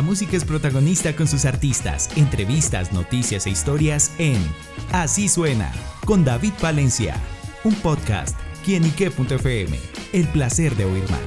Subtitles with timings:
[0.00, 4.42] La música es protagonista con sus artistas, entrevistas, noticias e historias en
[4.92, 5.70] Así suena
[6.06, 7.16] con David Valencia,
[7.64, 8.34] un podcast
[8.64, 9.78] quienique.fm.
[10.14, 11.20] El placer de oír más.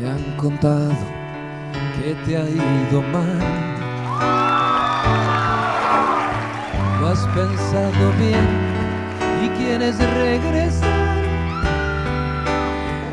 [0.00, 0.96] Me han contado
[1.96, 4.59] que te ha ido mal
[7.10, 8.46] has pensado bien
[9.42, 10.99] y quieres regresar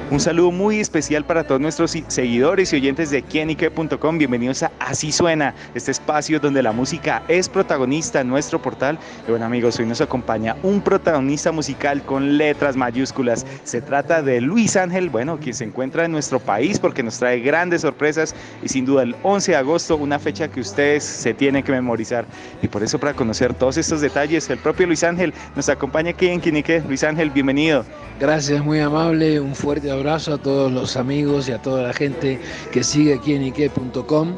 [0.09, 4.17] Un saludo muy especial para todos nuestros seguidores y oyentes de quienique.com.
[4.17, 8.97] Bienvenidos a Así Suena, este espacio donde la música es protagonista en nuestro portal.
[9.27, 13.45] Y bueno amigos, hoy nos acompaña un protagonista musical con letras mayúsculas.
[13.65, 17.41] Se trata de Luis Ángel, bueno, quien se encuentra en nuestro país porque nos trae
[17.41, 18.33] grandes sorpresas
[18.63, 22.25] y sin duda el 11 de agosto, una fecha que ustedes se tienen que memorizar.
[22.61, 26.27] Y por eso para conocer todos estos detalles, el propio Luis Ángel nos acompaña aquí
[26.27, 26.81] en Quienique.
[26.87, 27.83] Luis Ángel, bienvenido.
[28.21, 32.39] Gracias, muy amable, un fuerte abrazo a todos los amigos y a toda la gente
[32.71, 34.35] que sigue aquí en Ike.com.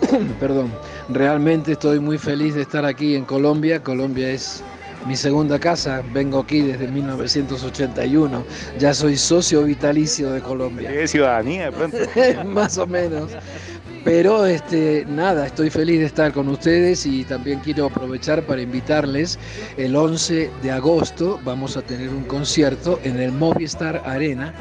[0.40, 0.72] Perdón,
[1.08, 3.80] realmente estoy muy feliz de estar aquí en Colombia.
[3.82, 4.64] Colombia es
[5.06, 8.44] mi segunda casa, vengo aquí desde 1981,
[8.78, 10.90] ya soy socio vitalicio de Colombia.
[10.90, 11.98] ¿Qué ciudadanía de pronto?
[12.46, 13.30] Más o menos.
[14.04, 19.38] Pero este, nada, estoy feliz de estar con ustedes y también quiero aprovechar para invitarles.
[19.76, 24.54] El 11 de agosto vamos a tener un concierto en el Movistar Arena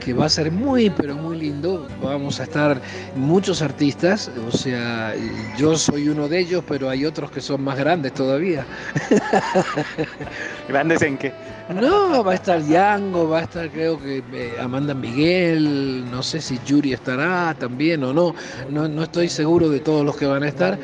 [0.00, 1.86] que va a ser muy, pero muy lindo.
[2.02, 2.80] Vamos a estar
[3.16, 5.14] muchos artistas, o sea,
[5.56, 8.64] yo soy uno de ellos, pero hay otros que son más grandes todavía.
[10.68, 11.32] ¿Grandes en qué?
[11.68, 16.40] No, va a estar Yango, va a estar creo que eh, Amanda Miguel, no sé
[16.40, 18.34] si Yuri estará también o no.
[18.70, 20.78] no, no estoy seguro de todos los que van a estar,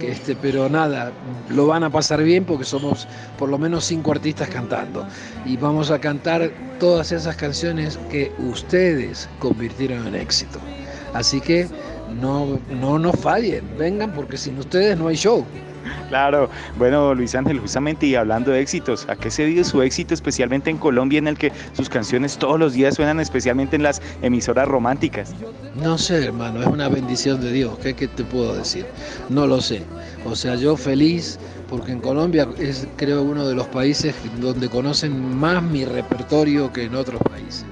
[0.00, 1.12] este, pero nada,
[1.50, 3.06] lo van a pasar bien porque somos
[3.38, 5.06] por lo menos cinco artistas cantando
[5.46, 10.58] y vamos a cantar todas esas canciones que ustedes convirtieron en éxito.
[11.12, 11.68] Así que
[12.20, 15.44] no, no nos fallen, vengan porque sin ustedes no hay show.
[16.08, 16.48] Claro,
[16.78, 20.70] bueno Luis Ángel, justamente y hablando de éxitos, ¿a qué se debe su éxito especialmente
[20.70, 24.66] en Colombia en el que sus canciones todos los días suenan especialmente en las emisoras
[24.66, 25.34] románticas?
[25.74, 28.86] No sé, hermano, es una bendición de Dios, ¿qué, qué te puedo decir?
[29.28, 29.82] No lo sé.
[30.24, 31.38] O sea, yo feliz
[31.68, 36.84] porque en Colombia es creo uno de los países donde conocen más mi repertorio que
[36.84, 37.66] en otros países.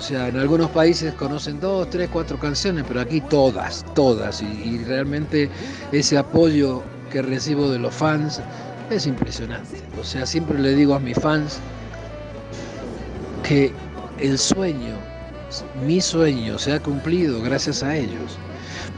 [0.00, 4.40] O sea, en algunos países conocen dos, tres, cuatro canciones, pero aquí todas, todas.
[4.40, 5.50] Y, realmente
[5.92, 8.40] ese apoyo que recibo de los fans
[8.88, 9.76] es impresionante.
[10.00, 11.58] O sea, siempre le digo a mis fans
[13.42, 13.74] que
[14.18, 14.94] el sueño,
[15.86, 18.38] mi sueño, se ha cumplido gracias a ellos.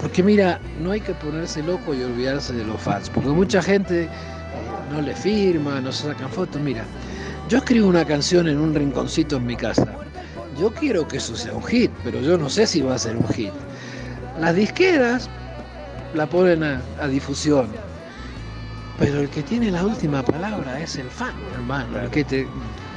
[0.00, 4.08] Porque mira, no hay que ponerse loco y olvidarse de los fans, porque mucha gente
[4.92, 6.62] no le firma, no se sacan fotos.
[6.62, 6.84] Mira,
[7.48, 9.98] yo escribo una canción en un rinconcito en mi casa.
[10.58, 13.16] Yo quiero que eso sea un hit, pero yo no sé si va a ser
[13.16, 13.54] un hit.
[14.40, 15.30] Las disqueras
[16.14, 17.68] la ponen a, a difusión,
[18.98, 22.46] pero el que tiene la última palabra es el fan, hermano, el que te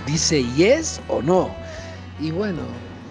[0.06, 1.50] dice yes o no.
[2.20, 2.62] Y bueno,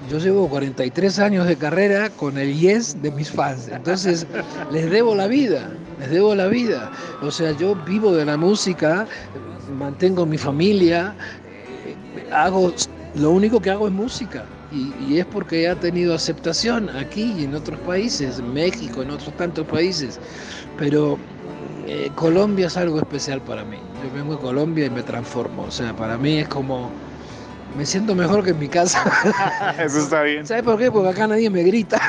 [0.09, 4.27] yo llevo 43 años de carrera con el yes de mis fans, entonces
[4.71, 6.91] les debo la vida, les debo la vida.
[7.23, 9.07] O sea, yo vivo de la música,
[9.79, 11.17] mantengo mi familia,
[12.33, 12.73] hago,
[13.17, 14.45] lo único que hago es música.
[14.73, 19.11] Y, y, es porque ha tenido aceptación aquí y en otros países, en México, en
[19.11, 20.19] otros tantos países.
[20.79, 21.17] Pero
[21.87, 23.77] eh, Colombia es algo especial para mí.
[24.03, 25.65] Yo vengo a Colombia y me transformo.
[25.65, 26.91] O sea, para mí es como.
[27.77, 29.03] Me siento mejor que en mi casa.
[29.85, 30.47] Eso está bien.
[30.47, 30.93] ¿Sabes por qué?
[30.93, 32.01] Porque acá nadie me grita.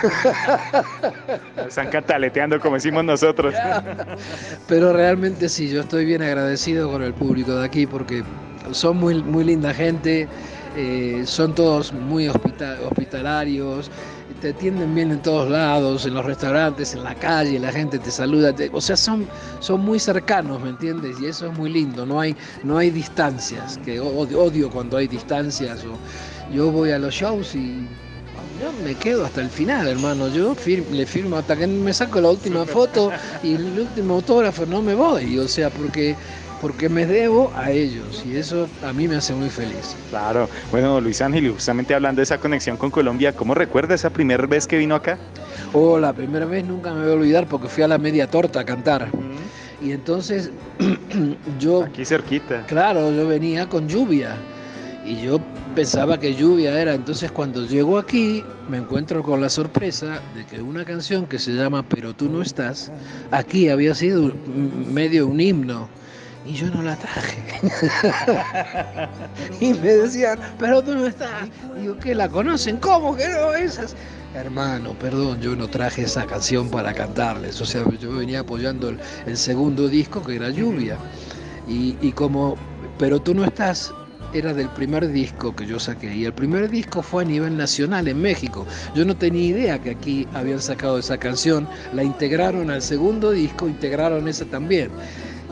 [1.67, 3.55] Están cataleteando como decimos nosotros.
[4.67, 8.23] Pero realmente sí, yo estoy bien agradecido con el público de aquí porque
[8.71, 10.27] son muy, muy linda gente,
[10.75, 13.89] eh, son todos muy hospital, hospitalarios,
[14.41, 18.11] te atienden bien en todos lados, en los restaurantes, en la calle, la gente te
[18.11, 19.27] saluda, te, o sea, son,
[19.59, 21.19] son muy cercanos, ¿me entiendes?
[21.19, 25.07] Y eso es muy lindo, no hay, no hay distancias, que odio, odio cuando hay
[25.07, 27.87] distancias, o yo voy a los shows y
[28.61, 30.29] yo me quedo hasta el final, hermano.
[30.29, 33.11] Yo fir le firmo hasta que me saco la última foto
[33.43, 35.37] y el último autógrafo, no me voy.
[35.39, 36.15] O sea, porque
[36.61, 39.95] porque me debo a ellos y eso a mí me hace muy feliz.
[40.09, 44.45] Claro, bueno Luis Ángel, justamente hablando de esa conexión con Colombia, ¿cómo recuerda esa primera
[44.45, 45.17] vez que vino acá?
[45.73, 48.61] Oh, la primera vez nunca me voy a olvidar porque fui a la media torta
[48.61, 49.09] a cantar.
[49.81, 50.51] Y entonces
[51.59, 51.83] yo...
[51.83, 52.65] Aquí cerquita.
[52.65, 54.35] Claro, yo venía con lluvia
[55.05, 55.39] y yo
[55.75, 56.93] pensaba que lluvia era.
[56.93, 61.51] Entonces cuando llego aquí me encuentro con la sorpresa de que una canción que se
[61.51, 62.91] llama Pero tú no estás,
[63.31, 64.31] aquí había sido
[64.91, 65.89] medio un himno
[66.45, 67.43] y yo no la traje.
[69.59, 71.49] y me decían, pero tú no estás.
[71.79, 72.77] Digo, ¿qué la conocen?
[72.77, 73.53] ¿Cómo que no?
[73.53, 73.95] Esas.
[74.35, 77.59] Hermano, perdón, yo no traje esa canción para cantarles.
[77.61, 80.97] O sea, yo venía apoyando el, segundo disco que era Lluvia.
[81.67, 82.57] Y, y como,
[82.99, 83.91] pero tú no estás,
[84.33, 88.07] era del primer disco que yo saqué y el primer disco fue a nivel nacional
[88.07, 88.67] en México.
[88.93, 93.67] Yo no tenía idea que aquí habían sacado esa canción, la integraron al segundo disco,
[93.67, 94.91] integraron esa también.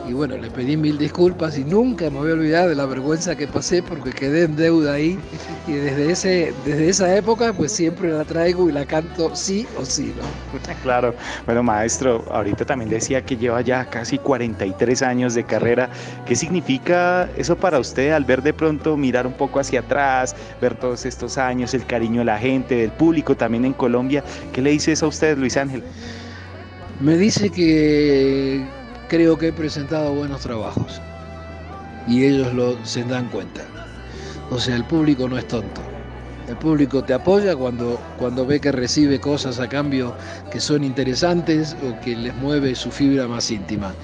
[0.06, 3.34] Y bueno, le pedí mil disculpas y nunca me voy a olvidar de la vergüenza
[3.36, 5.18] que pasé porque quedé en deuda ahí.
[5.66, 9.84] Y desde, ese, desde esa época pues siempre la traigo y la canto sí o
[9.84, 10.24] sí, ¿no?
[10.82, 11.14] Claro.
[11.46, 15.88] Bueno, maestro, ahorita también decía que lleva ya casi 43 años de carrera.
[16.26, 20.74] ¿Qué significa eso para usted al ver de pronto mirar un poco hacia atrás, ver
[20.74, 24.22] todos estos años, el cariño de la gente, del público también en Colombia?
[24.52, 25.82] ¿Qué le dice eso a usted, Luis Ángel?
[27.00, 28.64] Me dice que
[29.08, 31.00] creo que he presentado buenos trabajos
[32.06, 33.62] y ellos lo, se dan cuenta.
[34.50, 35.80] O sea, el público no es tonto.
[36.48, 40.14] El público te apoya cuando, cuando ve que recibe cosas a cambio
[40.50, 43.94] que son interesantes o que les mueve su fibra más íntima.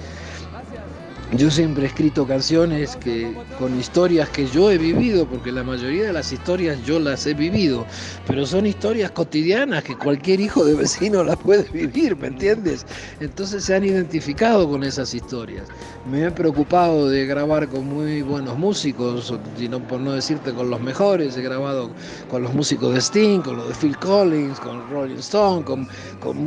[1.37, 6.03] Yo siempre he escrito canciones que, con historias que yo he vivido, porque la mayoría
[6.07, 7.85] de las historias yo las he vivido,
[8.27, 12.85] pero son historias cotidianas que cualquier hijo de vecino las puede vivir, ¿me entiendes?
[13.21, 15.69] Entonces se han identificado con esas historias.
[16.11, 20.81] Me he preocupado de grabar con muy buenos músicos, sino por no decirte con los
[20.81, 21.91] mejores, he grabado
[22.29, 25.87] con los músicos de Sting, con los de Phil Collins, con Rolling Stone, con,
[26.19, 26.37] con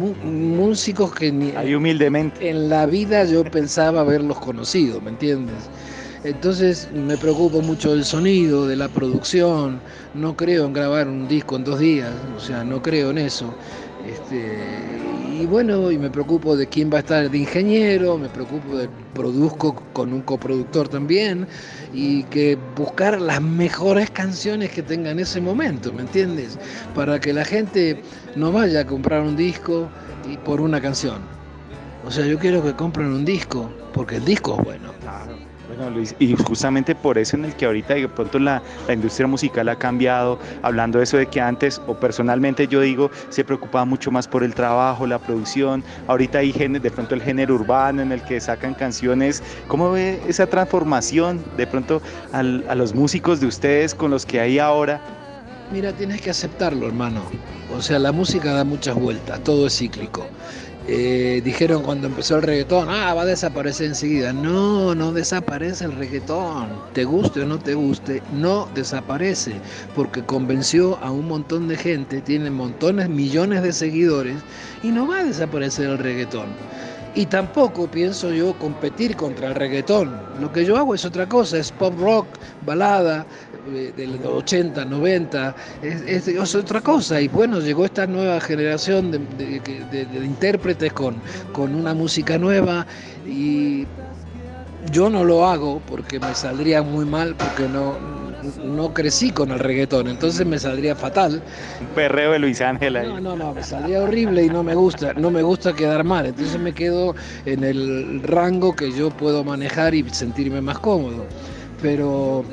[0.59, 2.51] músicos que ni Ahí humildemente.
[2.51, 5.71] en la vida yo pensaba haberlos conocido ¿me entiendes?
[6.25, 9.81] Entonces me preocupo mucho del sonido, de la producción,
[10.15, 13.55] no creo en grabar un disco en dos días, o sea, no creo en eso.
[14.05, 14.59] Este,
[15.41, 18.89] y bueno, y me preocupo de quién va a estar de ingeniero, me preocupo de
[19.15, 21.47] produzco con un coproductor también,
[21.93, 26.59] y que buscar las mejores canciones que tenga en ese momento, ¿me entiendes?
[26.97, 28.03] Para que la gente
[28.35, 29.89] no vaya a comprar un disco
[30.29, 31.19] y por una canción.
[32.05, 34.93] O sea, yo quiero que compren un disco, porque el disco es bueno.
[35.67, 39.27] Bueno, Luis, y justamente por eso en el que ahorita de pronto la, la, industria
[39.27, 43.87] musical ha cambiado, hablando de eso de que antes, o personalmente yo digo, se preocupaba
[43.87, 48.13] mucho más por el trabajo, la producción, ahorita hay de pronto el género urbano en
[48.13, 52.03] el que sacan canciones, ¿cómo ve esa transformación de pronto
[52.33, 55.01] al, a los músicos de ustedes con los que hay ahora?
[55.73, 57.23] Mira, tienes que aceptarlo, hermano.
[57.75, 60.27] O sea, la música da muchas vueltas, todo es cíclico.
[60.87, 64.35] Eh, dijeron cuando empezó el reggaetón, ah, va a desaparecer enseguida.
[64.35, 66.69] No, no desaparece el reggaetón.
[66.93, 69.63] Te guste o no te guste, no desaparece.
[69.95, 74.45] Porque convenció a un montón de gente, tiene montones, millones de seguidores
[74.83, 76.49] y no va a desaparecer el reggaetón.
[77.17, 80.21] Y tampoco pienso yo competir contra el reggaetón.
[80.41, 82.27] Lo que yo hago es otra cosa, es pop rock,
[82.67, 83.25] balada,
[83.73, 87.21] eh, de los 80, 90, es, otra cosa.
[87.21, 91.17] Y bueno, llegó esta nueva generación de, intérpretes con,
[91.53, 92.85] con una música nueva
[93.27, 93.87] y
[94.91, 97.95] yo no lo hago porque me saldría muy mal, porque no,
[98.63, 101.43] no crecí con el reggaetón, entonces me saldría fatal.
[101.81, 105.15] Un perreo de Luis Ángel No, no, no, me saldría horrible y no me gusta,
[105.15, 107.15] no me gusta quedar mal, entonces me quedo
[107.45, 111.27] en el rango que yo puedo manejar y sentirme más cómodo.
[111.83, 112.45] Pero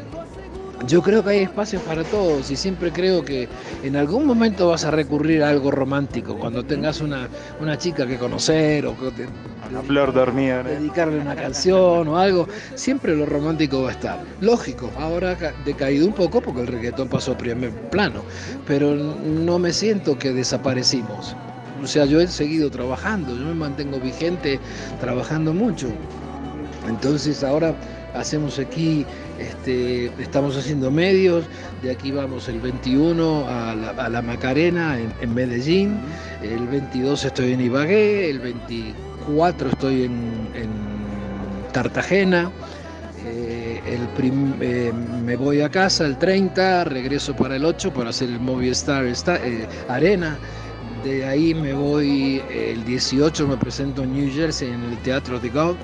[0.88, 3.48] yo creo que hay espacios para todos y siempre creo que
[3.84, 7.28] en algún momento vas a recurrir a algo romántico, cuando tengas una,
[7.60, 9.28] una chica que conocer o que
[9.70, 10.64] una flor dormida.
[10.64, 14.20] Dedicarle una canción o algo, siempre lo romántico va a estar.
[14.42, 18.22] Lógico, ahora ha decaído un poco porque el reggaetón pasó a primer plano,
[18.68, 21.36] pero no me siento que desaparecimos.
[21.82, 24.60] O sea, yo he seguido trabajando, yo me mantengo vigente
[25.00, 25.88] trabajando mucho.
[26.88, 27.76] Entonces ahora
[28.14, 29.06] hacemos aquí,
[29.42, 31.46] este, estamos haciendo medios,
[31.82, 33.76] de aquí vamos el 21 a
[34.10, 36.00] la, Macarena en, Medellín,
[36.44, 40.92] el 22 estoy en Ibagué, el 24 estoy en,
[41.74, 42.52] Cartagena.
[43.26, 44.92] Eh, el eh,
[45.24, 49.68] me voy a casa el 30, regreso para el 8 para hacer el Movistar eh,
[49.88, 50.38] Arena.
[51.06, 55.50] De ahí me voy el 18, me presento en New Jersey en el Teatro de
[55.50, 55.76] God.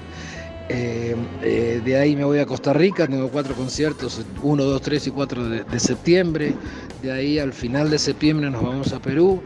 [0.69, 5.07] Eh, eh, de ahí me voy a Costa Rica, tengo cuatro conciertos, 1, 2, 3
[5.07, 6.53] y 4 de, septiembre.
[7.01, 9.41] De ahí al final de septiembre nos vamos a Perú.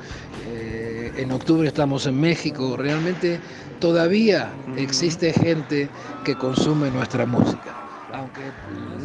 [0.48, 2.76] Eh, en octubre estamos en México.
[2.76, 3.40] Realmente
[3.80, 5.90] todavía existe gente
[6.24, 7.76] que consume nuestra música,
[8.14, 8.42] aunque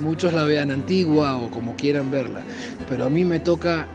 [0.00, 2.42] muchos la vean antigua o como quieran verla.
[2.88, 3.88] Pero a mí me toca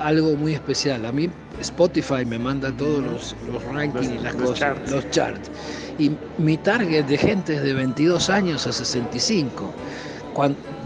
[0.00, 1.04] algo muy especial.
[1.06, 5.50] A mí Spotify me manda todos los, los rankings y las cosas, los charts.
[5.98, 9.72] Y mi target de gente es de 22 años a 65.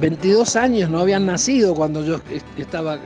[0.01, 2.21] 22 años no habían nacido cuando yo
[2.57, 2.99] estaba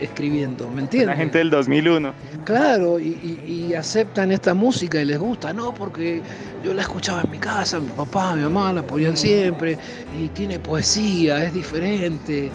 [0.00, 1.08] escribiendo, ¿me entiendes?
[1.08, 2.12] La gente del 2001.
[2.44, 6.20] Claro, y, aceptan esta música y les gusta, no, porque
[6.64, 9.78] yo la escuchaba en mi casa, mi papá, mi mamá la ponían siempre,
[10.18, 12.50] y tiene poesía, es diferente, eh,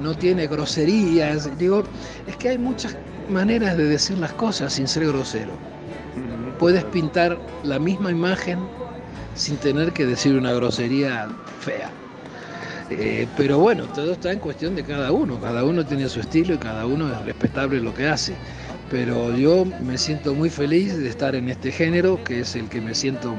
[0.00, 1.50] no tiene groserías.
[1.58, 1.82] Digo,
[2.26, 2.96] es que hay muchas
[3.28, 5.52] maneras de decir las cosas sin ser grosero.
[6.58, 8.60] Puedes pintar la misma imagen
[9.34, 11.28] sin tener que decir una grosería
[11.60, 11.90] fea.
[12.90, 16.54] Eh, pero bueno, todo está en cuestión de cada uno, cada uno tiene su estilo
[16.54, 18.34] y cada uno es respetable lo que hace.
[18.90, 22.80] Pero yo me siento muy feliz de estar en este género, que es el que
[22.80, 23.34] me siento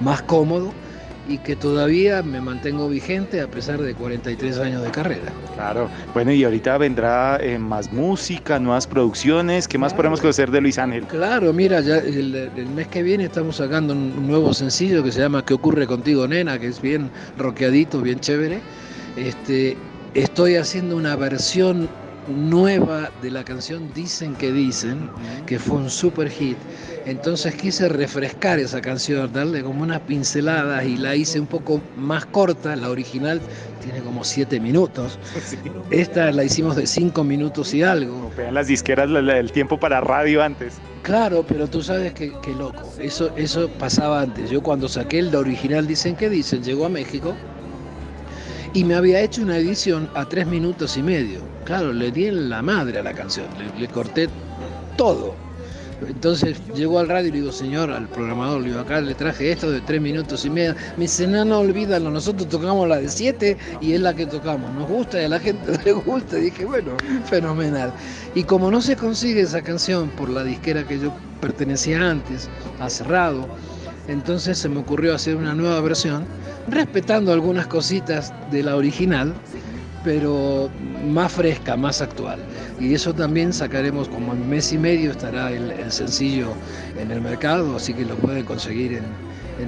[0.00, 0.72] más cómodo
[1.28, 5.30] y que todavía me mantengo vigente a pesar de 43 años de carrera.
[5.54, 10.60] Claro, bueno, y ahorita vendrá eh, más música, nuevas producciones, ¿qué más podemos conocer de
[10.60, 11.04] Luis Ángel?
[11.04, 15.20] Claro, mira, ya el, el, mes que viene estamos sacando un nuevo sencillo que se
[15.20, 16.58] llama ¿Qué ocurre contigo, nena?
[16.58, 18.60] que es bien rockeadito, bien chévere.
[19.16, 19.76] Este,
[20.14, 21.88] estoy haciendo una versión
[22.28, 25.10] nueva de la canción Dicen que Dicen,
[25.46, 26.56] que fue un super hit.
[27.06, 32.26] Entonces quise refrescar esa canción, darle como unas pinceladas y la hice un poco más
[32.26, 32.76] corta.
[32.76, 33.40] La original
[33.82, 35.18] tiene como siete minutos.
[35.90, 38.30] Esta la hicimos de cinco minutos y algo.
[38.36, 40.74] Vean las disqueras el tiempo para radio antes.
[41.02, 42.92] Claro, pero tú sabes que, loco.
[42.98, 44.50] Eso, eso pasaba antes.
[44.50, 47.34] Yo cuando saqué el original Dicen que Dicen, llegó a México
[48.78, 51.40] y me había hecho una edición a tres minutos y medio.
[51.64, 54.28] Claro, le di en la madre a la canción, le, corté
[54.96, 55.34] todo.
[56.06, 59.50] Entonces llegó al radio y le digo, señor, al programador, le digo, acá le traje
[59.50, 60.76] esto de tres minutos y medio.
[60.96, 64.72] Me dice, no, no, olvídalo, nosotros tocamos la de siete y es la que tocamos.
[64.74, 66.36] Nos gusta y a la gente le gusta.
[66.36, 66.92] Dije, bueno,
[67.24, 67.92] fenomenal.
[68.36, 72.88] Y como no se consigue esa canción por la disquera que yo pertenecía antes, ha
[72.88, 73.48] cerrado,
[74.08, 76.24] entonces se me ocurrió hacer una nueva versión,
[76.68, 79.34] respetando algunas cositas de la original,
[80.02, 80.70] pero
[81.06, 82.38] más fresca, más actual.
[82.80, 86.54] Y eso también sacaremos como en mes y medio estará el, sencillo
[86.98, 89.04] en el mercado, así que lo pueden conseguir en,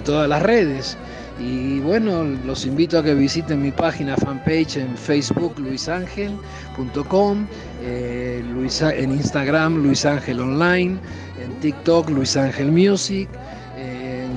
[0.04, 0.96] todas las redes.
[1.38, 7.46] Y bueno, los invito a que visiten mi página fanpage en Facebook luisangel.com,
[7.82, 10.98] eh, en Instagram Luis Ángel Online,
[11.42, 13.28] en TikTok Luis Ángel Music.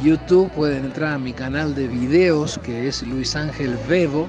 [0.04, 4.28] YouTube pueden entrar a mi canal de videos que es Luis Ángel Bebo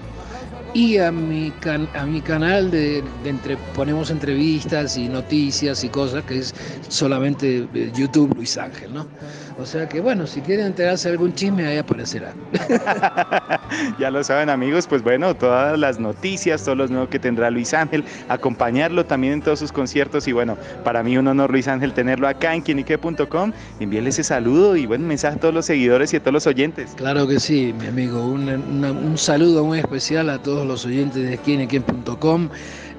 [0.75, 1.53] y a mi,
[1.95, 6.55] a mi canal de, entre, ponemos entrevistas y noticias y cosas que es
[6.89, 9.07] solamente eh, YouTube Luis Ángel, ¿no?
[9.57, 12.35] O sea que bueno, si quieren enterarse de algún chisme ahí aparecerá.
[14.01, 17.73] ya lo saben amigos, pues bueno, todas las noticias, todos los nuevos que tendrá Luis
[17.73, 21.93] Ángel, acompañarlo también en todos sus conciertos y bueno, para mí un honor Luis Ángel
[21.93, 26.17] tenerlo acá en quienique.com, envíele ese saludo y buen mensaje a todos los seguidores y
[26.17, 26.91] a todos los oyentes.
[26.97, 31.39] Claro que sí, mi amigo, un, un saludo muy especial a todos los oyentes de
[31.39, 32.49] quienique.com.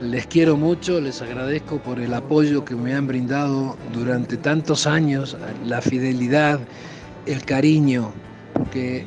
[0.01, 5.37] Les quiero mucho, les agradezco por el apoyo que me han brindado durante tantos años,
[5.65, 6.59] la fidelidad,
[7.25, 8.11] el cariño,
[8.53, 9.05] porque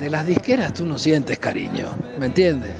[0.00, 2.72] de las disqueras tú no sientes cariño, ¿me entiendes?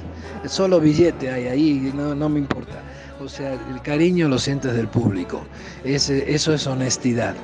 [0.45, 2.81] Solo billete hay ahí, no, me importa.
[3.21, 5.45] O sea, el cariño lo sientes del público.
[5.85, 7.35] eso es honestidad.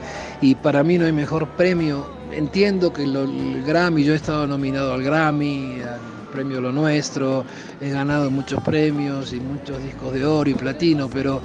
[0.42, 2.06] Y para mí no hay mejor premio.
[2.34, 5.78] Entiendo que el Grammy, yo he estado nominado al Grammy,
[6.30, 7.46] premio Lo Nuestro,
[7.82, 11.42] he ganado muchos premios y muchos discos de oro y platino, pero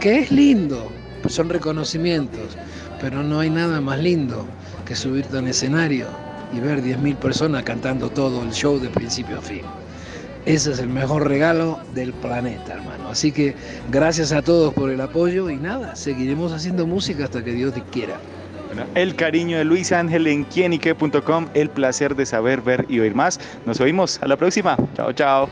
[0.00, 0.90] que es lindo,
[1.28, 2.56] son reconocimientos,
[3.00, 4.46] pero no hay nada más lindo
[4.84, 6.06] que subirte a un escenario
[6.52, 9.62] y ver 10.000 personas cantando todo el show de principio a fin.
[10.46, 13.08] Ese es el mejor regalo del planeta, hermano.
[13.10, 13.54] Así que
[13.90, 17.82] gracias a todos por el apoyo y nada, seguiremos haciendo música hasta que Dios te
[17.82, 18.18] quiera
[18.94, 23.40] el cariño de Luis Ángel en quienique.com, el placer de saber, ver y oír más.
[23.66, 24.20] Nos oímos.
[24.22, 24.76] A la próxima.
[24.94, 25.48] Chao, chao.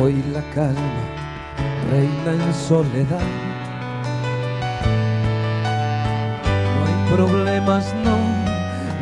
[0.00, 1.20] Hoy la calma
[1.90, 3.20] reina en soledad.
[6.74, 8.16] No hay problemas, no,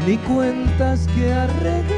[0.06, 1.97] ni cuentas que arreglar